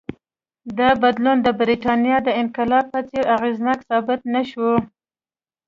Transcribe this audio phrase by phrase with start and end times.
[0.77, 4.71] دا بدلون د برېټانیا د انقلاب په څېر اغېزناک ثابت نه شو.